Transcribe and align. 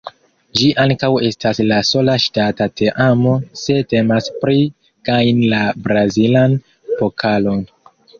Ĝi 0.59 0.67
ankaŭ 0.83 1.09
estas 1.25 1.59
la 1.71 1.75
sola 1.89 2.15
ŝtata 2.23 2.67
teamo 2.81 3.33
se 3.65 3.75
temas 3.91 4.29
pri 4.45 4.55
gajni 5.11 5.53
la 5.53 5.61
Brazilan 5.89 6.57
Pokalon. 7.03 7.63